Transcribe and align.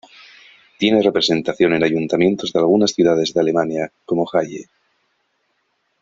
Tiene 0.79 1.03
representación 1.03 1.73
en 1.73 1.83
ayuntamientos 1.83 2.51
de 2.51 2.57
algunas 2.57 2.89
ciudades 2.91 3.35
de 3.35 3.39
Alemania, 3.39 3.91
como 4.07 4.27
Halle. 4.33 4.65